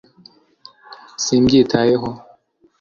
simbyitayeho 1.23 2.09